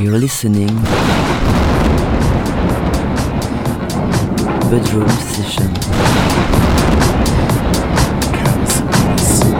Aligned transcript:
You're 0.00 0.16
listening 0.16 0.68
Bedroom 4.70 5.08
Session. 5.08 5.74
DJ. 9.16 9.57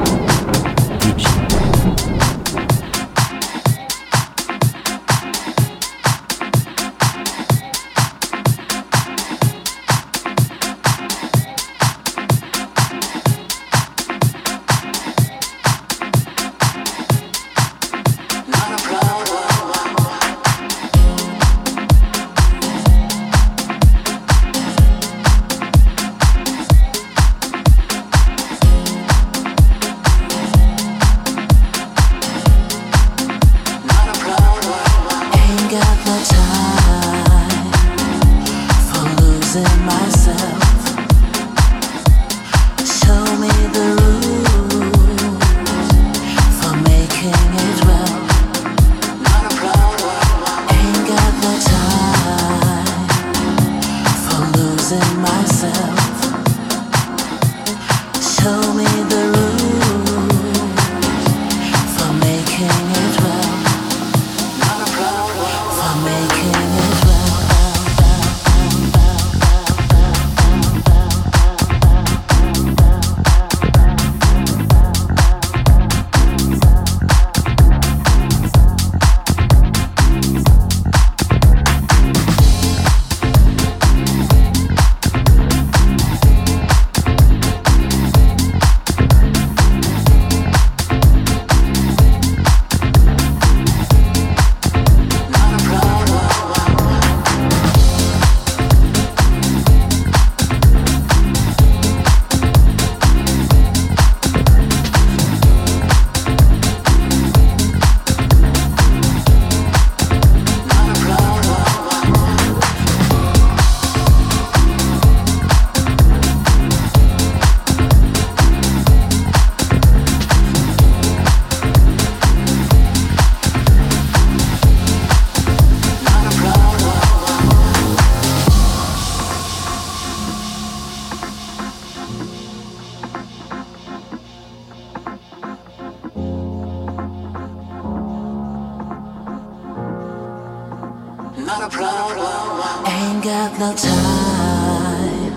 Ain't 141.51 143.25
got 143.25 143.59
no 143.59 143.73
time 143.75 145.33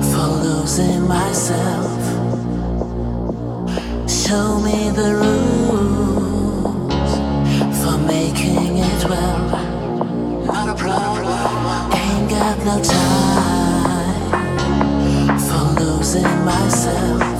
for 0.00 0.28
losing 0.44 1.08
myself. 1.08 2.04
Show 4.08 4.60
me 4.60 4.90
the 4.90 5.16
rules 5.22 6.54
for 7.82 7.98
making 7.98 8.78
it 8.78 9.04
well. 9.10 9.56
Ain't 11.96 12.30
got 12.30 12.58
no 12.64 12.80
time 12.80 14.30
for 15.40 15.64
losing 15.82 16.44
myself. 16.44 17.37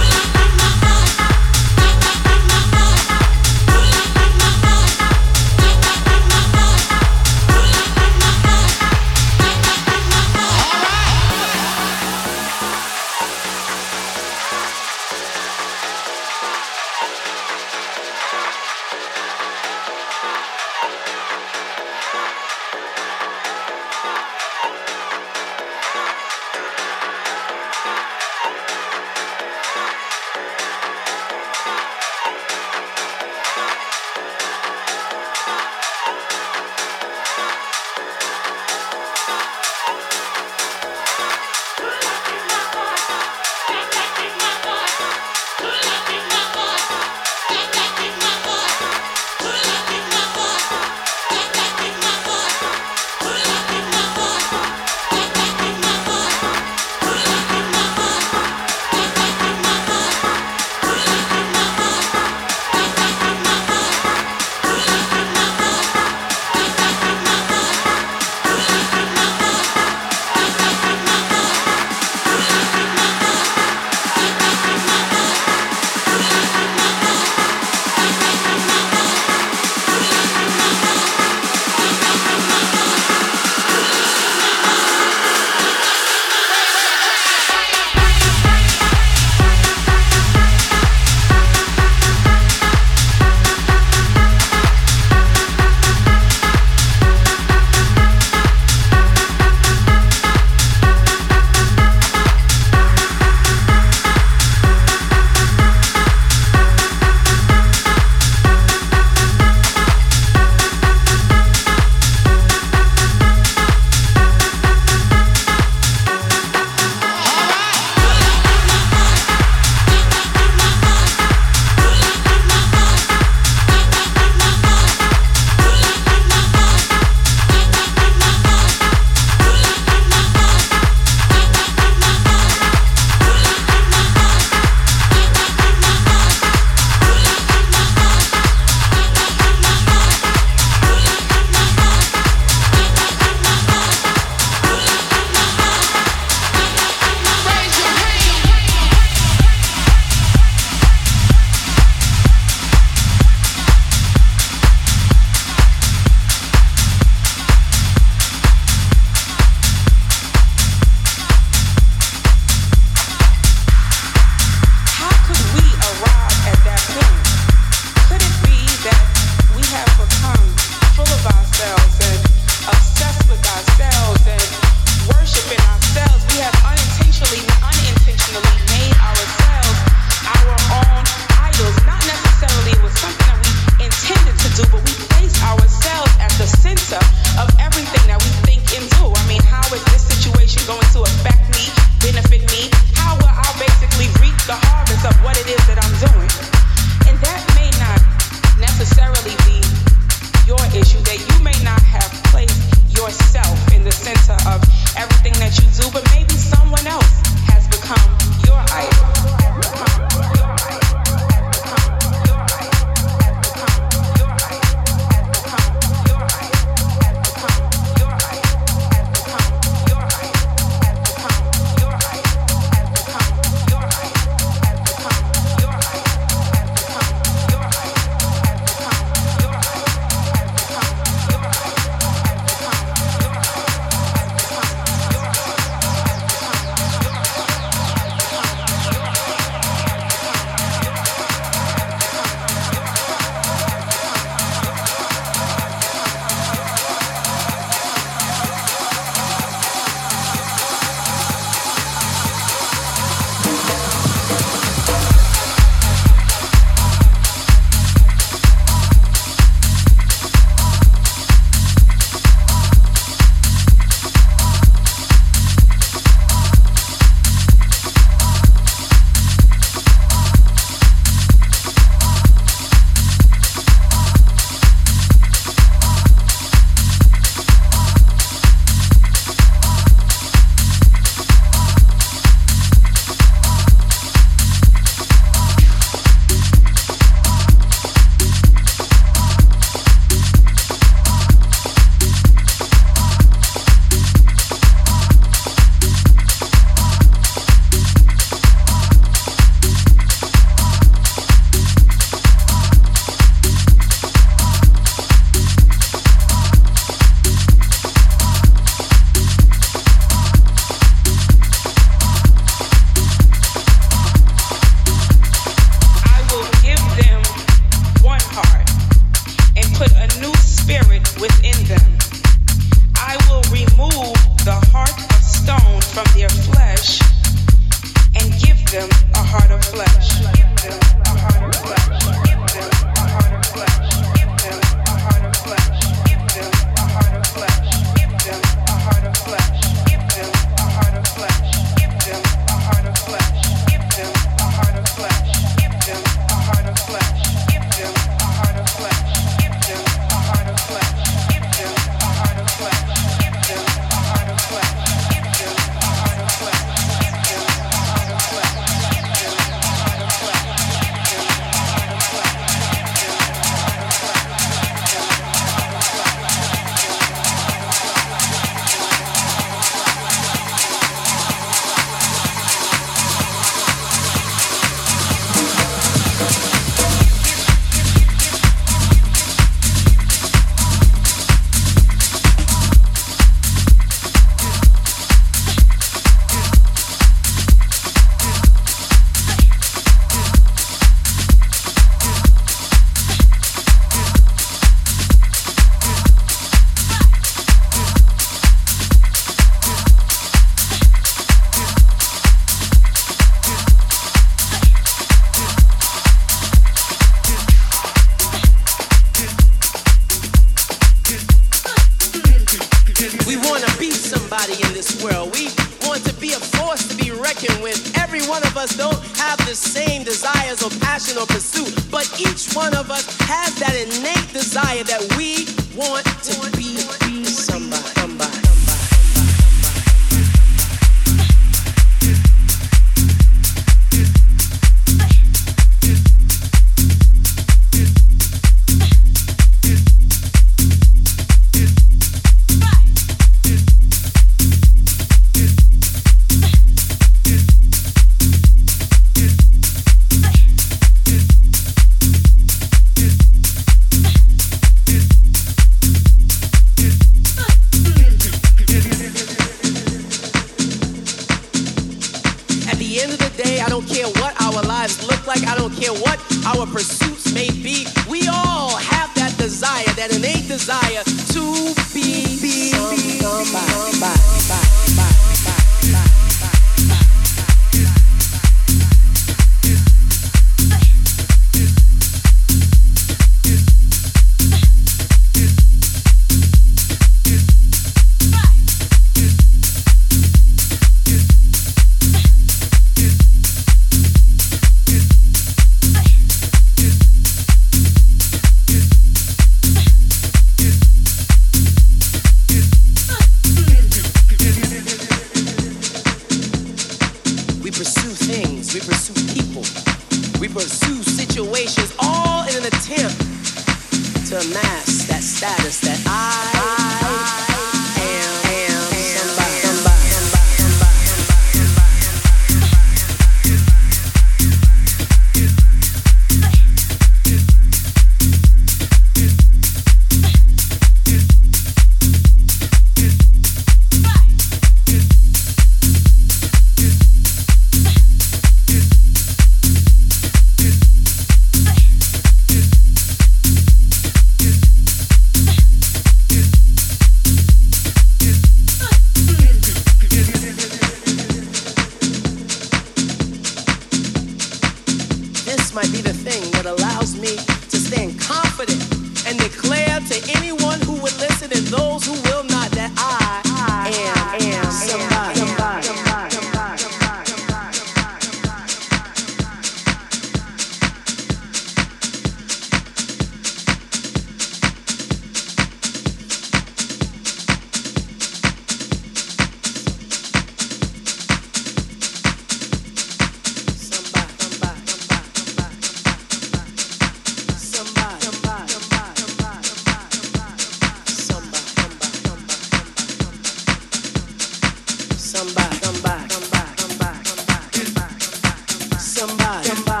Come 599.63 599.83
by. 599.83 600.00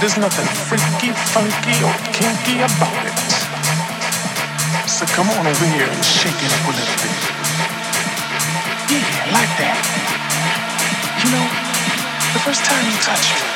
There's 0.00 0.18
nothing 0.18 0.46
freaky, 0.68 1.12
funky, 1.32 1.76
or 1.84 1.94
kinky 2.12 2.60
about 2.60 3.04
it. 3.06 3.18
So 4.90 5.06
come 5.06 5.30
on 5.30 5.46
over 5.46 5.66
here 5.74 5.88
and 5.88 6.04
shake 6.04 6.34
it 6.34 6.50
up 6.52 6.64
a 6.66 6.72
little 6.74 6.98
bit. 7.02 7.18
Yeah, 8.90 9.32
like 9.32 9.52
that. 9.58 9.78
You 11.24 11.28
know, 11.32 11.46
the 12.34 12.40
first 12.44 12.64
time 12.66 12.84
you 12.84 12.96
touched 13.00 13.32
me, 13.32 13.48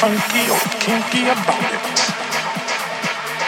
funky 0.00 0.48
or 0.48 0.56
kinky 0.80 1.28
about 1.28 1.60
it. 1.76 1.98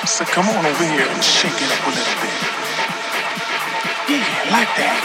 So 0.07 0.23
come 0.27 0.45
on 0.53 0.67
over 0.67 0.85
here 0.85 1.09
and 1.09 1.25
shake 1.25 1.57
it 1.57 1.73
up 1.73 1.81
a 1.81 1.91
little 1.97 2.17
bit. 2.21 2.37
Yeah, 4.13 4.53
like 4.53 4.69
that. 4.77 5.01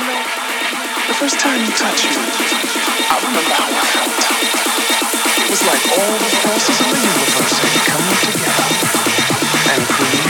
You 0.00 0.08
know, 0.08 0.20
the 1.12 1.16
first 1.20 1.36
time 1.38 1.60
you 1.60 1.68
touched 1.76 2.08
me, 2.08 2.24
I 2.24 3.20
remember 3.20 3.52
how 3.52 3.68
I 3.68 3.84
felt. 3.92 4.16
It 5.44 5.50
was 5.52 5.60
like 5.68 5.84
all 5.92 6.16
the 6.24 6.30
forces 6.40 6.78
in 6.80 6.88
the 6.88 7.00
universe 7.04 7.56
had 7.60 7.76
come 7.92 8.08
together 8.24 8.64
and 9.76 9.82
created. 9.92 10.27